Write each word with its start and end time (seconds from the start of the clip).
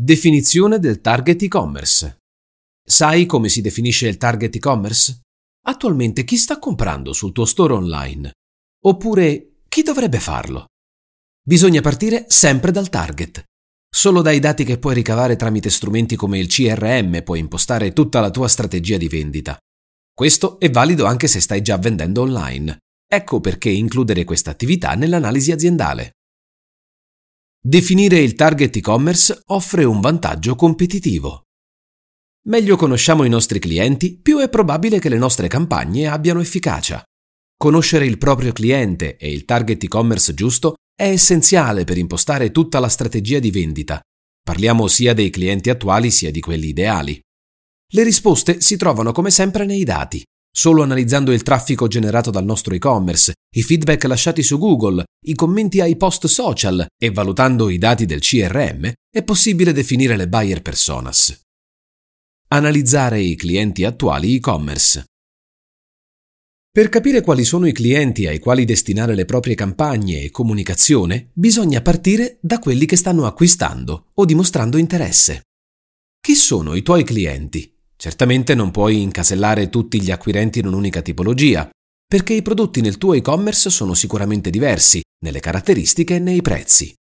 Definizione 0.00 0.78
del 0.78 1.00
target 1.00 1.42
e-commerce. 1.42 2.18
Sai 2.88 3.26
come 3.26 3.48
si 3.48 3.60
definisce 3.60 4.06
il 4.06 4.16
target 4.16 4.54
e-commerce? 4.54 5.22
Attualmente 5.66 6.22
chi 6.22 6.36
sta 6.36 6.60
comprando 6.60 7.12
sul 7.12 7.32
tuo 7.32 7.44
store 7.44 7.74
online? 7.74 8.30
Oppure 8.84 9.56
chi 9.68 9.82
dovrebbe 9.82 10.20
farlo? 10.20 10.66
Bisogna 11.42 11.80
partire 11.80 12.26
sempre 12.28 12.70
dal 12.70 12.88
target. 12.90 13.42
Solo 13.92 14.22
dai 14.22 14.38
dati 14.38 14.62
che 14.62 14.78
puoi 14.78 14.94
ricavare 14.94 15.34
tramite 15.34 15.68
strumenti 15.68 16.14
come 16.14 16.38
il 16.38 16.46
CRM 16.46 17.24
puoi 17.24 17.40
impostare 17.40 17.92
tutta 17.92 18.20
la 18.20 18.30
tua 18.30 18.46
strategia 18.46 18.98
di 18.98 19.08
vendita. 19.08 19.58
Questo 20.14 20.60
è 20.60 20.70
valido 20.70 21.06
anche 21.06 21.26
se 21.26 21.40
stai 21.40 21.60
già 21.60 21.76
vendendo 21.76 22.20
online. 22.20 22.78
Ecco 23.04 23.40
perché 23.40 23.70
includere 23.70 24.22
questa 24.22 24.52
attività 24.52 24.94
nell'analisi 24.94 25.50
aziendale. 25.50 26.12
Definire 27.60 28.20
il 28.20 28.34
target 28.34 28.76
e-commerce 28.76 29.42
offre 29.46 29.82
un 29.82 30.00
vantaggio 30.00 30.54
competitivo. 30.54 31.42
Meglio 32.46 32.76
conosciamo 32.76 33.24
i 33.24 33.28
nostri 33.28 33.58
clienti, 33.58 34.16
più 34.16 34.38
è 34.38 34.48
probabile 34.48 35.00
che 35.00 35.08
le 35.08 35.18
nostre 35.18 35.48
campagne 35.48 36.06
abbiano 36.06 36.40
efficacia. 36.40 37.02
Conoscere 37.56 38.06
il 38.06 38.16
proprio 38.16 38.52
cliente 38.52 39.16
e 39.16 39.32
il 39.32 39.44
target 39.44 39.82
e-commerce 39.82 40.34
giusto 40.34 40.76
è 40.94 41.08
essenziale 41.08 41.82
per 41.82 41.98
impostare 41.98 42.52
tutta 42.52 42.78
la 42.78 42.88
strategia 42.88 43.40
di 43.40 43.50
vendita. 43.50 44.00
Parliamo 44.40 44.86
sia 44.86 45.12
dei 45.12 45.28
clienti 45.28 45.68
attuali 45.68 46.12
sia 46.12 46.30
di 46.30 46.40
quelli 46.40 46.68
ideali. 46.68 47.20
Le 47.92 48.02
risposte 48.04 48.60
si 48.60 48.76
trovano 48.76 49.10
come 49.10 49.30
sempre 49.30 49.66
nei 49.66 49.82
dati. 49.82 50.22
Solo 50.50 50.82
analizzando 50.82 51.32
il 51.32 51.42
traffico 51.42 51.86
generato 51.86 52.30
dal 52.30 52.44
nostro 52.44 52.74
e-commerce, 52.74 53.34
i 53.54 53.62
feedback 53.62 54.04
lasciati 54.04 54.42
su 54.42 54.58
Google, 54.58 55.04
i 55.26 55.34
commenti 55.34 55.80
ai 55.80 55.96
post 55.96 56.26
social 56.26 56.86
e 57.00 57.10
valutando 57.10 57.68
i 57.68 57.78
dati 57.78 58.06
del 58.06 58.20
CRM 58.20 58.92
è 59.10 59.22
possibile 59.22 59.72
definire 59.72 60.16
le 60.16 60.28
buyer 60.28 60.62
personas. 60.62 61.40
Analizzare 62.48 63.20
i 63.20 63.36
clienti 63.36 63.84
attuali 63.84 64.34
e-commerce. 64.36 65.04
Per 66.70 66.88
capire 66.90 67.22
quali 67.22 67.44
sono 67.44 67.66
i 67.66 67.72
clienti 67.72 68.26
ai 68.26 68.38
quali 68.38 68.64
destinare 68.64 69.14
le 69.14 69.24
proprie 69.24 69.54
campagne 69.54 70.22
e 70.22 70.30
comunicazione, 70.30 71.30
bisogna 71.32 71.82
partire 71.82 72.38
da 72.40 72.58
quelli 72.58 72.86
che 72.86 72.96
stanno 72.96 73.26
acquistando 73.26 74.10
o 74.14 74.24
dimostrando 74.24 74.76
interesse. 74.76 75.42
Chi 76.20 76.34
sono 76.34 76.74
i 76.74 76.82
tuoi 76.82 77.04
clienti? 77.04 77.77
Certamente 78.00 78.54
non 78.54 78.70
puoi 78.70 79.02
incasellare 79.02 79.70
tutti 79.70 80.00
gli 80.00 80.12
acquirenti 80.12 80.60
in 80.60 80.66
un'unica 80.66 81.02
tipologia, 81.02 81.68
perché 82.06 82.32
i 82.32 82.42
prodotti 82.42 82.80
nel 82.80 82.96
tuo 82.96 83.12
e-commerce 83.14 83.70
sono 83.70 83.92
sicuramente 83.92 84.50
diversi 84.50 85.02
nelle 85.24 85.40
caratteristiche 85.40 86.14
e 86.14 86.18
nei 86.20 86.40
prezzi. 86.40 86.94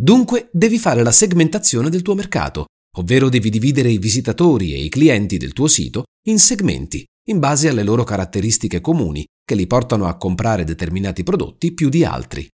Dunque 0.00 0.48
devi 0.52 0.78
fare 0.78 1.02
la 1.02 1.10
segmentazione 1.10 1.90
del 1.90 2.02
tuo 2.02 2.14
mercato, 2.14 2.66
ovvero 2.98 3.28
devi 3.28 3.50
dividere 3.50 3.90
i 3.90 3.98
visitatori 3.98 4.74
e 4.74 4.84
i 4.84 4.88
clienti 4.88 5.38
del 5.38 5.52
tuo 5.52 5.66
sito 5.66 6.04
in 6.28 6.38
segmenti, 6.38 7.04
in 7.30 7.40
base 7.40 7.68
alle 7.68 7.82
loro 7.82 8.04
caratteristiche 8.04 8.80
comuni 8.80 9.26
che 9.44 9.56
li 9.56 9.66
portano 9.66 10.06
a 10.06 10.16
comprare 10.16 10.62
determinati 10.62 11.24
prodotti 11.24 11.74
più 11.74 11.88
di 11.88 12.04
altri. 12.04 12.46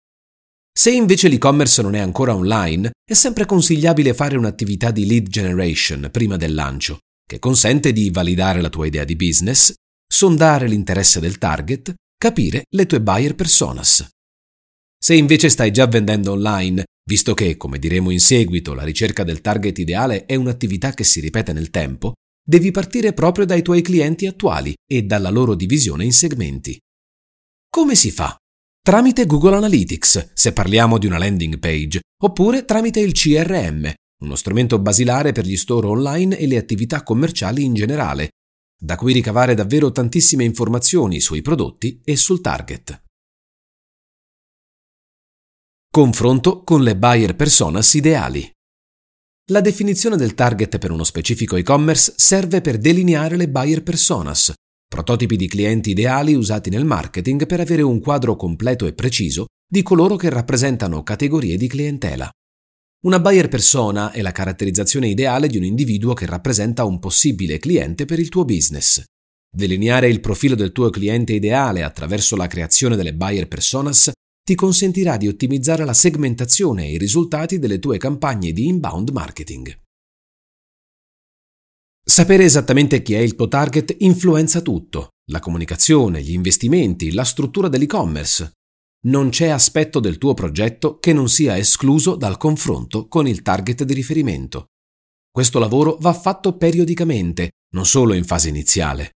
Se 0.77 0.91
invece 0.91 1.29
l'e-commerce 1.29 1.83
non 1.83 1.95
è 1.95 2.01
ancora 2.01 2.35
online, 2.35 2.93
è 3.05 3.13
sempre 3.13 3.45
consigliabile 3.45 4.15
fare 4.15 4.39
un'attività 4.39 4.91
di 4.91 5.07
lead 5.07 5.29
generation 5.29 6.09
prima 6.11 6.37
del 6.37 6.55
lancio, 6.55 6.99
che 7.27 7.39
consente 7.39 7.93
di 7.93 8.11
validare 8.11 8.61
la 8.61 8.69
tua 8.69 8.87
idea 8.87 9.05
di 9.05 9.17
business, 9.17 9.73
sondare 10.07 10.69
l'interesse 10.69 11.21
del 11.21 11.39
target, 11.39 11.95
capire 12.17 12.65
le 12.71 12.87
tue 12.87 13.01
buyer 13.01 13.35
personas. 13.35 14.07
Se 14.99 15.15
invece 15.15 15.49
stai 15.49 15.71
già 15.71 15.87
vendendo 15.87 16.33
online, 16.33 16.85
visto 17.07 17.35
che, 17.35 17.57
come 17.57 17.79
diremo 17.79 18.11
in 18.11 18.21
seguito, 18.21 18.73
la 18.75 18.85
ricerca 18.85 19.25
del 19.25 19.41
target 19.41 19.79
ideale 19.79 20.25
è 20.25 20.35
un'attività 20.35 20.93
che 20.93 21.05
si 21.05 21.21
ripete 21.21 21.53
nel 21.53 21.71
tempo, 21.71 22.15
devi 22.47 22.71
partire 22.71 23.13
proprio 23.13 23.45
dai 23.45 23.63
tuoi 23.63 23.83
clienti 23.83 24.27
attuali 24.27 24.75
e 24.87 25.03
dalla 25.03 25.31
loro 25.31 25.55
divisione 25.55 26.05
in 26.05 26.13
segmenti. 26.13 26.79
Come 27.69 27.95
si 27.95 28.11
fa? 28.11 28.37
Tramite 28.83 29.27
Google 29.27 29.57
Analytics, 29.57 30.33
se 30.35 30.53
parliamo 30.53 30.99
di 30.99 31.07
una 31.07 31.19
landing 31.19 31.59
page, 31.59 32.01
oppure 32.23 32.65
tramite 32.65 33.01
il 33.01 33.13
CRM, 33.13 33.93
uno 34.25 34.35
strumento 34.35 34.79
basilare 34.79 35.33
per 35.33 35.45
gli 35.45 35.57
store 35.57 35.87
online 35.87 36.37
e 36.37 36.47
le 36.47 36.57
attività 36.57 37.03
commerciali 37.03 37.63
in 37.63 37.75
generale, 37.75 38.31
da 38.77 38.97
cui 38.97 39.13
ricavare 39.13 39.55
davvero 39.55 39.93
tantissime 39.93 40.45
informazioni 40.45 41.21
sui 41.21 41.43
prodotti 41.43 42.01
e 42.05 42.17
sul 42.17 42.41
target. 42.41 43.03
Confronto 45.91 46.65
con 46.65 46.83
le 46.83 46.97
buyer 46.97 47.37
personas 47.37 47.95
ideali. 47.95 48.51
La 49.53 49.61
definizione 49.61 50.17
del 50.17 50.35
target 50.35 50.79
per 50.79 50.91
uno 50.91 51.05
specifico 51.05 51.57
e-commerce 51.57 52.15
serve 52.17 52.61
per 52.61 52.79
delineare 52.79 53.37
le 53.37 53.49
buyer 53.49 53.83
personas, 53.83 54.53
prototipi 54.89 55.37
di 55.37 55.47
clienti 55.47 55.91
ideali 55.91 56.35
usati 56.35 56.71
nel 56.71 56.85
marketing 56.85 57.47
per 57.47 57.61
avere 57.61 57.83
un 57.83 58.01
quadro 58.01 58.37
completo 58.37 58.87
e 58.87 58.95
preciso 58.95 59.47
di 59.67 59.83
coloro 59.83 60.17
che 60.17 60.31
rappresentano 60.31 61.03
categorie 61.03 61.57
di 61.57 61.69
clientela. 61.69 62.31
Una 63.05 63.21
buyer 63.21 63.49
persona 63.49 64.13
è 64.13 64.23
la 64.23 64.33
caratterizzazione 64.33 65.09
ideale 65.09 65.47
di 65.47 65.59
un 65.59 65.65
individuo 65.65 66.15
che 66.15 66.25
rappresenta 66.25 66.85
un 66.85 66.99
possibile 66.99 67.59
cliente 67.59 68.07
per 68.07 68.19
il 68.19 68.31
tuo 68.31 68.47
business. 68.47 69.05
Delineare 69.55 70.09
il 70.09 70.21
profilo 70.21 70.55
del 70.55 70.73
tuo 70.73 70.89
cliente 70.89 71.35
ideale 71.35 71.83
attraverso 71.83 72.35
la 72.35 72.47
creazione 72.47 72.97
delle 72.97 73.13
buyer 73.13 73.47
personas 73.47 74.11
ti 74.43 74.55
consentirà 74.55 75.19
di 75.19 75.29
ottimizzare 75.29 75.85
la 75.85 75.93
segmentazione 75.93 76.87
e 76.87 76.93
i 76.93 76.99
risultati 76.99 77.59
delle 77.59 77.79
tue 77.79 77.99
campagne 77.99 78.53
di 78.53 78.69
inbound 78.69 79.11
marketing. 79.11 79.79
Sapere 82.03 82.45
esattamente 82.45 83.03
chi 83.03 83.13
è 83.13 83.19
il 83.19 83.35
tuo 83.35 83.49
target 83.49 83.97
influenza 83.99 84.63
tutto, 84.63 85.11
la 85.31 85.41
comunicazione, 85.41 86.23
gli 86.23 86.33
investimenti, 86.33 87.13
la 87.13 87.25
struttura 87.25 87.69
dell'e-commerce, 87.69 88.53
non 89.07 89.29
c'è 89.29 89.49
aspetto 89.49 90.01
del 90.01 90.19
tuo 90.19 90.35
progetto 90.35 90.99
che 90.99 91.13
non 91.13 91.29
sia 91.29 91.57
escluso 91.57 92.17
dal 92.17 92.37
confronto 92.37 93.07
con 93.09 93.27
il 93.27 93.43
target 93.43 93.85
di 93.85 93.93
riferimento. 93.93 94.67
Questo 95.31 95.59
lavoro 95.59 95.97
va 96.01 96.13
fatto 96.15 96.57
periodicamente, 96.57 97.51
non 97.75 97.87
solo 97.87 98.15
in 98.15 98.25
fase 98.25 98.49
iniziale. 98.49 99.13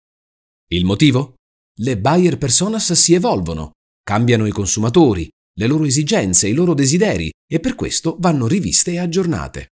Il 0.71 0.85
motivo? 0.85 1.35
Le 1.79 1.97
buyer 1.97 2.37
personas 2.37 2.93
si 2.93 3.13
evolvono, 3.13 3.73
cambiano 4.01 4.45
i 4.45 4.51
consumatori, 4.51 5.29
le 5.57 5.67
loro 5.67 5.83
esigenze, 5.83 6.47
i 6.47 6.53
loro 6.53 6.73
desideri 6.73 7.29
e 7.47 7.59
per 7.59 7.75
questo 7.75 8.15
vanno 8.19 8.47
riviste 8.47 8.93
e 8.93 8.99
aggiornate. 8.99 9.67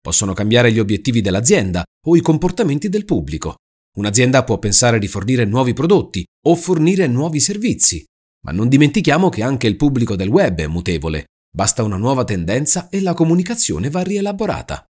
Possono 0.00 0.32
cambiare 0.32 0.72
gli 0.72 0.78
obiettivi 0.78 1.20
dell'azienda 1.20 1.84
o 2.06 2.16
i 2.16 2.20
comportamenti 2.20 2.88
del 2.88 3.04
pubblico. 3.04 3.56
Un'azienda 3.96 4.44
può 4.44 4.58
pensare 4.58 4.98
di 4.98 5.08
fornire 5.08 5.44
nuovi 5.44 5.72
prodotti 5.72 6.24
o 6.46 6.54
fornire 6.56 7.06
nuovi 7.06 7.40
servizi, 7.40 8.04
ma 8.42 8.52
non 8.52 8.68
dimentichiamo 8.68 9.28
che 9.28 9.42
anche 9.42 9.66
il 9.66 9.76
pubblico 9.76 10.16
del 10.16 10.28
web 10.28 10.58
è 10.60 10.66
mutevole, 10.66 11.26
basta 11.52 11.82
una 11.82 11.96
nuova 11.96 12.24
tendenza 12.24 12.88
e 12.88 13.00
la 13.00 13.14
comunicazione 13.14 13.90
va 13.90 14.02
rielaborata. 14.02 14.84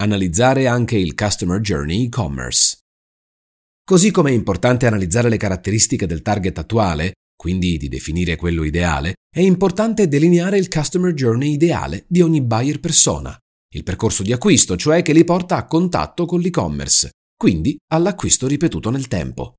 Analizzare 0.00 0.66
anche 0.66 0.96
il 0.96 1.14
Customer 1.14 1.60
Journey 1.60 2.06
e-commerce. 2.06 2.78
Così 3.84 4.10
come 4.10 4.30
è 4.30 4.34
importante 4.34 4.86
analizzare 4.86 5.28
le 5.28 5.36
caratteristiche 5.36 6.06
del 6.06 6.22
target 6.22 6.58
attuale, 6.58 7.12
quindi 7.36 7.76
di 7.76 7.88
definire 7.88 8.36
quello 8.36 8.64
ideale, 8.64 9.14
è 9.30 9.40
importante 9.40 10.08
delineare 10.08 10.58
il 10.58 10.68
Customer 10.68 11.12
Journey 11.12 11.52
ideale 11.52 12.04
di 12.08 12.22
ogni 12.22 12.40
buyer 12.40 12.80
persona, 12.80 13.36
il 13.74 13.82
percorso 13.82 14.22
di 14.22 14.32
acquisto, 14.32 14.76
cioè 14.76 15.02
che 15.02 15.12
li 15.12 15.24
porta 15.24 15.56
a 15.56 15.66
contatto 15.66 16.26
con 16.26 16.40
l'e-commerce, 16.40 17.10
quindi 17.36 17.76
all'acquisto 17.92 18.46
ripetuto 18.46 18.90
nel 18.90 19.08
tempo. 19.08 19.54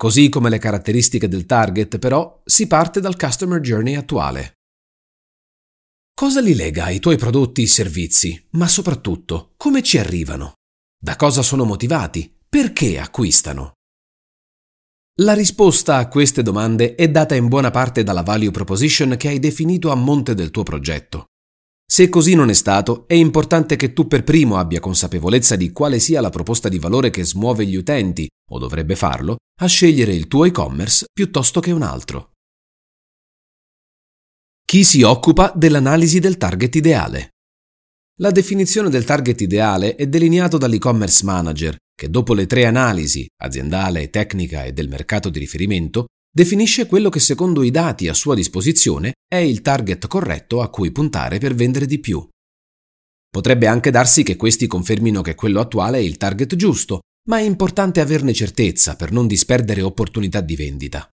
Così 0.00 0.30
come 0.30 0.48
le 0.48 0.56
caratteristiche 0.56 1.28
del 1.28 1.44
target, 1.44 1.98
però, 1.98 2.40
si 2.46 2.66
parte 2.66 3.00
dal 3.00 3.18
customer 3.18 3.60
journey 3.60 3.96
attuale. 3.96 4.54
Cosa 6.14 6.40
li 6.40 6.54
lega 6.54 6.84
ai 6.84 7.00
tuoi 7.00 7.18
prodotti 7.18 7.64
e 7.64 7.66
servizi, 7.66 8.46
ma 8.52 8.66
soprattutto 8.66 9.52
come 9.58 9.82
ci 9.82 9.98
arrivano? 9.98 10.54
Da 10.98 11.16
cosa 11.16 11.42
sono 11.42 11.64
motivati? 11.64 12.34
Perché 12.48 12.98
acquistano? 12.98 13.72
La 15.20 15.34
risposta 15.34 15.98
a 15.98 16.08
queste 16.08 16.42
domande 16.42 16.94
è 16.94 17.10
data 17.10 17.34
in 17.34 17.48
buona 17.48 17.70
parte 17.70 18.02
dalla 18.02 18.22
value 18.22 18.52
proposition 18.52 19.16
che 19.18 19.28
hai 19.28 19.38
definito 19.38 19.90
a 19.90 19.96
monte 19.96 20.32
del 20.32 20.50
tuo 20.50 20.62
progetto. 20.62 21.26
Se 21.86 22.08
così 22.08 22.34
non 22.34 22.48
è 22.48 22.54
stato, 22.54 23.06
è 23.06 23.14
importante 23.14 23.76
che 23.76 23.92
tu 23.92 24.06
per 24.06 24.24
primo 24.24 24.56
abbia 24.56 24.80
consapevolezza 24.80 25.56
di 25.56 25.72
quale 25.72 25.98
sia 25.98 26.22
la 26.22 26.30
proposta 26.30 26.70
di 26.70 26.78
valore 26.78 27.10
che 27.10 27.22
smuove 27.22 27.66
gli 27.66 27.74
utenti, 27.74 28.26
o 28.52 28.58
dovrebbe 28.58 28.96
farlo, 28.96 29.36
a 29.62 29.66
scegliere 29.66 30.14
il 30.14 30.26
tuo 30.26 30.46
e-commerce 30.46 31.06
piuttosto 31.12 31.60
che 31.60 31.70
un 31.70 31.82
altro. 31.82 32.32
Chi 34.64 34.84
si 34.84 35.02
occupa 35.02 35.52
dell'analisi 35.54 36.18
del 36.18 36.38
target 36.38 36.74
ideale? 36.76 37.28
La 38.20 38.30
definizione 38.30 38.88
del 38.88 39.04
target 39.04 39.40
ideale 39.40 39.96
è 39.96 40.06
delineato 40.06 40.56
dall'e-commerce 40.56 41.24
manager, 41.24 41.76
che 41.94 42.08
dopo 42.08 42.32
le 42.32 42.46
tre 42.46 42.64
analisi, 42.64 43.26
aziendale, 43.42 44.08
tecnica 44.08 44.64
e 44.64 44.72
del 44.72 44.88
mercato 44.88 45.28
di 45.28 45.38
riferimento, 45.38 46.06
definisce 46.32 46.86
quello 46.86 47.10
che 47.10 47.20
secondo 47.20 47.62
i 47.62 47.70
dati 47.70 48.08
a 48.08 48.14
sua 48.14 48.34
disposizione 48.34 49.12
è 49.28 49.36
il 49.36 49.60
target 49.60 50.06
corretto 50.06 50.62
a 50.62 50.70
cui 50.70 50.90
puntare 50.90 51.38
per 51.38 51.54
vendere 51.54 51.84
di 51.84 51.98
più. 51.98 52.26
Potrebbe 53.28 53.66
anche 53.66 53.90
darsi 53.90 54.22
che 54.22 54.36
questi 54.36 54.66
confermino 54.66 55.20
che 55.20 55.34
quello 55.34 55.60
attuale 55.60 55.98
è 55.98 56.00
il 56.00 56.16
target 56.16 56.56
giusto, 56.56 57.00
ma 57.30 57.38
è 57.38 57.42
importante 57.42 58.00
averne 58.00 58.32
certezza 58.32 58.96
per 58.96 59.12
non 59.12 59.28
disperdere 59.28 59.82
opportunità 59.82 60.40
di 60.40 60.56
vendita. 60.56 61.08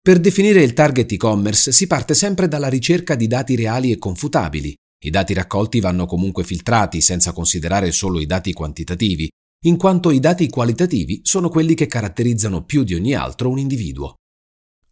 Per 0.00 0.20
definire 0.20 0.62
il 0.62 0.74
target 0.74 1.10
e-commerce 1.10 1.72
si 1.72 1.88
parte 1.88 2.14
sempre 2.14 2.46
dalla 2.46 2.68
ricerca 2.68 3.16
di 3.16 3.26
dati 3.26 3.56
reali 3.56 3.90
e 3.90 3.98
confutabili. 3.98 4.72
I 5.02 5.10
dati 5.10 5.34
raccolti 5.34 5.80
vanno 5.80 6.06
comunque 6.06 6.44
filtrati 6.44 7.00
senza 7.00 7.32
considerare 7.32 7.90
solo 7.90 8.20
i 8.20 8.26
dati 8.26 8.52
quantitativi, 8.52 9.28
in 9.64 9.76
quanto 9.76 10.12
i 10.12 10.20
dati 10.20 10.48
qualitativi 10.48 11.18
sono 11.24 11.48
quelli 11.48 11.74
che 11.74 11.88
caratterizzano 11.88 12.64
più 12.64 12.84
di 12.84 12.94
ogni 12.94 13.14
altro 13.14 13.50
un 13.50 13.58
individuo. 13.58 14.14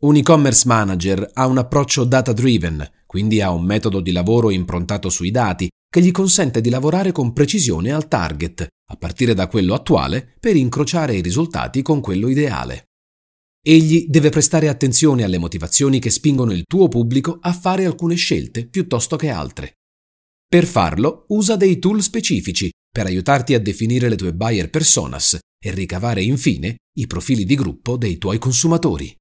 Un 0.01 0.17
e-commerce 0.17 0.67
manager 0.67 1.31
ha 1.35 1.47
un 1.47 1.59
approccio 1.59 2.03
data-driven, 2.03 3.05
quindi 3.07 3.41
ha 3.41 3.53
un 3.53 3.63
metodo 3.63 4.01
di 4.01 4.11
lavoro 4.11 4.51
improntato 4.51 5.09
sui 5.09 5.31
dati 5.31 5.69
che 5.91 6.03
gli 6.03 6.11
consente 6.11 6.61
di 6.61 6.71
lavorare 6.71 7.13
con 7.13 7.33
precisione 7.33 7.93
al 7.93 8.09
target, 8.09 8.67
a 8.91 8.97
partire 8.97 9.35
da 9.35 9.49
quello 9.49 9.75
attuale, 9.75 10.37
per 10.39 10.57
incrociare 10.57 11.17
i 11.17 11.23
risultati 11.23 11.83
con 11.83 12.01
quello 12.01 12.29
ideale. 12.29 12.85
Egli 13.61 14.07
deve 14.09 14.31
prestare 14.31 14.69
attenzione 14.69 15.25
alle 15.25 15.39
motivazioni 15.39 15.99
che 15.99 16.11
spingono 16.11 16.53
il 16.53 16.65
tuo 16.65 16.89
pubblico 16.89 17.39
a 17.41 17.53
fare 17.53 17.85
alcune 17.85 18.15
scelte 18.15 18.67
piuttosto 18.67 19.17
che 19.17 19.29
altre. 19.29 19.75
Per 20.47 20.65
farlo, 20.65 21.25
usa 21.29 21.57
dei 21.57 21.79
tool 21.79 22.03
specifici 22.03 22.71
per 22.91 23.07
aiutarti 23.07 23.55
a 23.55 23.61
definire 23.61 24.09
le 24.09 24.17
tue 24.17 24.33
buyer 24.33 24.71
personas 24.71 25.39
e 25.63 25.71
ricavare 25.73 26.23
infine 26.23 26.77
i 26.99 27.07
profili 27.07 27.45
di 27.45 27.55
gruppo 27.55 27.97
dei 27.97 28.17
tuoi 28.17 28.39
consumatori. 28.39 29.15